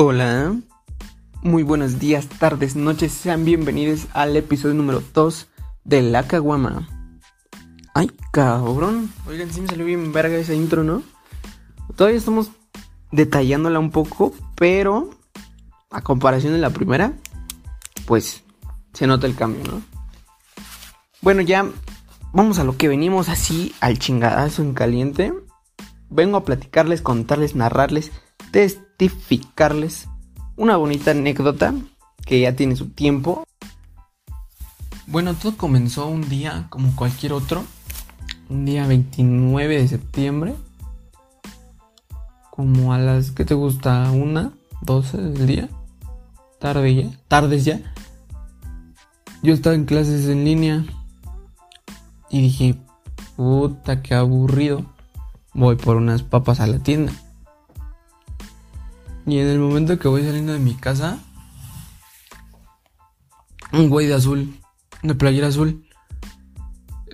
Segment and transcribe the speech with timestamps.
[0.00, 0.54] Hola,
[1.42, 5.48] muy buenos días, tardes, noches, sean bienvenidos al episodio número 2
[5.82, 6.88] de La Caguama.
[7.94, 11.02] Ay, cabrón, oigan, sí me salió bien verga esa intro, ¿no?
[11.96, 12.52] Todavía estamos
[13.10, 15.10] detallándola un poco, pero
[15.90, 17.14] a comparación de la primera,
[18.06, 18.44] pues
[18.92, 19.82] se nota el cambio, ¿no?
[21.22, 21.68] Bueno, ya
[22.32, 25.34] vamos a lo que venimos así al chingadazo en caliente.
[26.08, 28.12] Vengo a platicarles, contarles, narrarles,
[28.50, 30.08] testificarles
[30.56, 31.74] una bonita anécdota
[32.24, 33.44] que ya tiene su tiempo.
[35.06, 37.64] Bueno, todo comenzó un día como cualquier otro,
[38.50, 40.54] un día 29 de septiembre,
[42.50, 44.10] como a las, ¿qué te gusta?
[44.10, 44.52] ¿Una?
[44.82, 45.68] ¿12 del día?
[46.58, 47.80] Tarde ya, tardes ya.
[49.42, 50.84] Yo estaba en clases en línea
[52.28, 52.74] y dije,
[53.36, 54.84] puta, qué aburrido.
[55.54, 57.12] Voy por unas papas a la tienda.
[59.28, 61.18] Y en el momento que voy saliendo de mi casa,
[63.72, 64.58] un güey de azul,
[65.02, 65.86] de playera azul,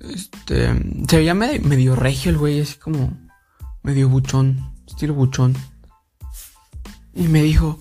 [0.00, 0.72] este,
[1.06, 3.12] se veía medio, regio el güey, así como
[3.82, 5.54] medio buchón, estilo buchón.
[7.12, 7.78] Y me dijo,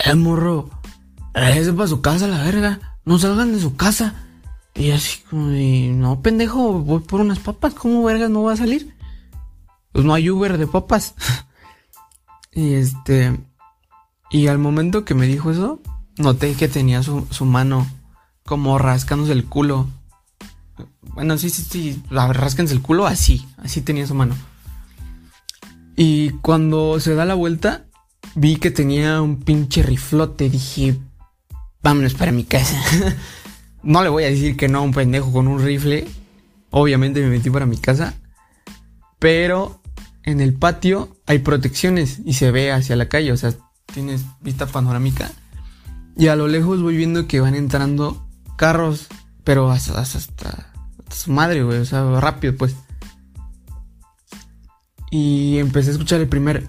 [0.00, 0.68] eh, morro,
[1.32, 4.26] ese para su casa la verga, no salgan de su casa.
[4.74, 8.56] Y así como de, no, pendejo, voy por unas papas, ¿cómo vergas no va a
[8.56, 8.96] salir?
[9.92, 11.14] Pues no hay Uber de papas.
[12.56, 13.38] y este,
[14.30, 15.78] y al momento que me dijo eso,
[16.16, 17.86] noté que tenía su, su mano
[18.46, 19.86] como rascándose el culo.
[21.02, 24.34] Bueno, sí, sí, sí, rascándose el culo así, así tenía su mano.
[25.96, 27.84] Y cuando se da la vuelta,
[28.34, 30.48] vi que tenía un pinche riflote.
[30.48, 30.96] Dije,
[31.82, 32.82] vámonos para mi casa.
[33.82, 36.06] no le voy a decir que no a un pendejo con un rifle.
[36.70, 38.14] Obviamente me metí para mi casa.
[39.18, 39.82] Pero
[40.26, 43.32] en el patio hay protecciones y se ve hacia la calle.
[43.32, 43.54] O sea,
[43.86, 45.30] tienes vista panorámica.
[46.16, 48.26] Y a lo lejos voy viendo que van entrando
[48.56, 49.06] carros,
[49.44, 50.72] pero hasta, hasta,
[51.10, 52.74] su madre, güey, o sea, rápido, pues.
[55.10, 56.68] Y empecé a escuchar el primer,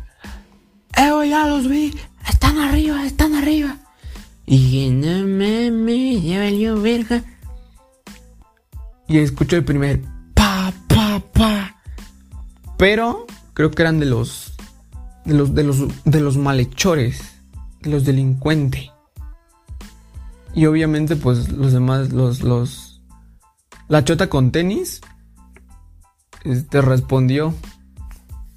[0.96, 1.94] ¡Eh, güey, ya los vi!
[2.28, 3.78] ¡Están arriba, están arriba!
[4.46, 7.24] Y dije, no mames, ya valió verga.
[9.08, 10.02] Y escucho el primer,
[10.34, 11.82] ¡pa, pa, pa!
[12.78, 13.26] Pero
[13.58, 14.54] creo que eran de los
[15.26, 17.42] de los, de los, de los malhechores,
[17.82, 18.92] de los delincuentes.
[20.54, 23.02] Y obviamente, pues los demás, los, los.
[23.88, 25.02] La chota con tenis.
[26.44, 27.56] Este respondió.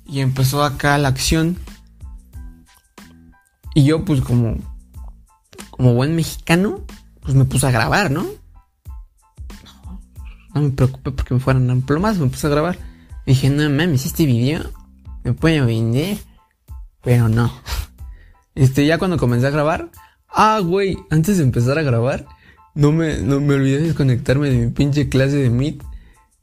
[0.05, 1.57] Y empezó acá la acción.
[3.75, 4.59] Y yo, pues, como.
[5.71, 6.85] Como buen mexicano,
[7.23, 8.27] pues me puse a grabar, ¿no?
[10.55, 12.79] No me preocupé porque me fueran plomas, me puse a grabar.
[13.25, 14.71] dije, no mames, este video
[15.25, 16.19] me puede vender.
[17.03, 17.53] Pero no.
[18.55, 19.91] Este, ya cuando comencé a grabar.
[20.29, 22.27] Ah, güey, antes de empezar a grabar,
[22.75, 25.83] no me, no me olvidé de desconectarme de mi pinche clase de Meet.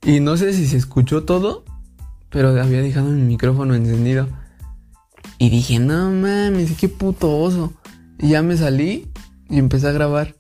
[0.04, 1.64] Y no sé si se escuchó todo,
[2.30, 4.28] pero había dejado mi micrófono encendido.
[5.38, 7.74] Y dije, no mames, qué puto oso.
[8.20, 9.12] Y ya me salí
[9.50, 10.36] y empecé a grabar.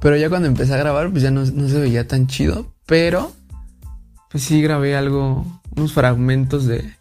[0.00, 2.74] Pero ya cuando empecé a grabar, pues ya no, no se veía tan chido.
[2.86, 3.32] Pero,
[4.30, 5.44] pues sí grabé algo,
[5.74, 6.92] unos fragmentos de,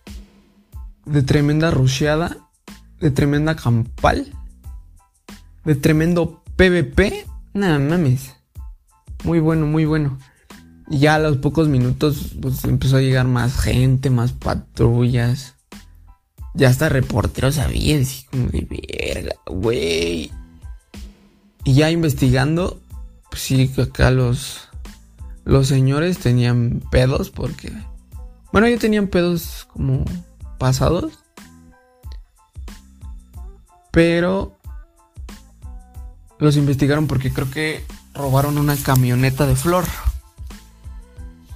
[1.06, 2.38] de tremenda rusheada,
[3.00, 4.28] de tremenda campal,
[5.64, 7.26] de tremendo PvP.
[7.54, 8.34] Nada mames.
[9.24, 10.18] Muy bueno, muy bueno.
[10.90, 15.56] Y ya a los pocos minutos pues empezó a llegar más gente, más patrullas.
[16.54, 20.32] Ya hasta reporteros había, así como de verga, güey.
[21.64, 22.80] Y ya investigando,
[23.30, 24.70] pues sí, acá los,
[25.44, 27.74] los señores tenían pedos porque...
[28.54, 30.06] Bueno, ya tenían pedos como
[30.58, 31.20] pasados.
[33.92, 34.58] Pero
[36.40, 39.86] los investigaron porque creo que robaron una camioneta de flor.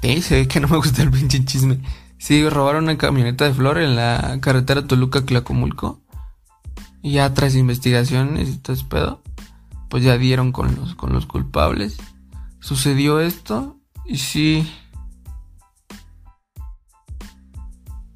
[0.02, 0.22] ¿Eh?
[0.22, 1.80] Se ve que no me gusta el pinche chisme.
[2.18, 6.02] Sí, robaron una camioneta de flor en la carretera Toluca-Clacomulco.
[7.02, 9.22] Y ya tras investigaciones y todo ese pedo,
[9.90, 11.98] pues ya dieron con los, con los culpables.
[12.60, 14.69] Sucedió esto y sí,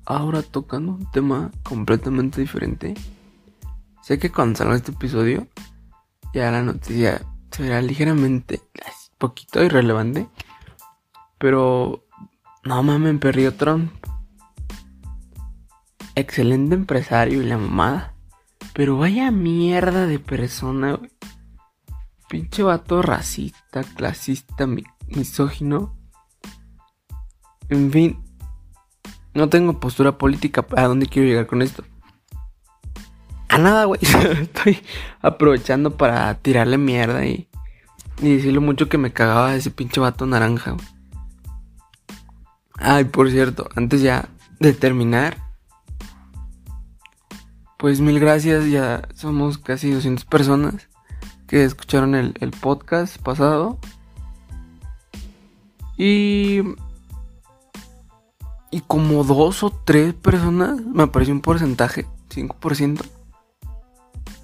[0.05, 2.93] ahora tocando un tema completamente diferente.
[4.01, 5.47] Sé que cuando salga este episodio,
[6.33, 7.21] ya la noticia
[7.51, 8.61] será ligeramente,
[9.17, 10.27] poquito irrelevante.
[11.37, 12.05] Pero,
[12.63, 13.91] no mames, perdió Trump.
[16.15, 18.13] Excelente empresario y la mamada.
[18.73, 20.99] Pero vaya mierda de persona,
[22.33, 24.67] Pinche vato racista, clasista,
[25.07, 25.95] misógino.
[27.69, 28.22] En fin,
[29.33, 30.65] no tengo postura política.
[30.75, 31.83] ¿A dónde quiero llegar con esto?
[33.49, 33.99] A nada, güey.
[34.41, 34.79] Estoy
[35.21, 37.47] aprovechando para tirarle mierda y,
[38.21, 40.75] y decirle mucho que me cagaba ese pinche vato naranja.
[42.75, 45.37] Ay, por cierto, antes ya de terminar,
[47.77, 50.89] pues mil gracias, ya somos casi 200 personas
[51.47, 53.79] que escucharon el, el podcast pasado.
[55.97, 56.61] Y
[58.73, 63.01] y como dos o tres personas, me apareció un porcentaje, 5%.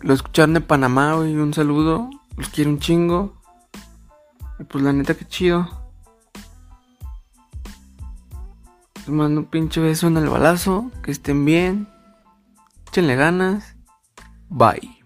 [0.01, 2.11] Lo escucharon de Panamá, güey, un saludo.
[2.37, 3.33] Los quiero un chingo.
[4.59, 5.67] Y pues la neta, que chido.
[8.97, 10.91] Les mando un pinche beso en el balazo.
[11.01, 11.87] Que estén bien.
[12.85, 13.75] Échenle ganas.
[14.47, 14.98] Bye.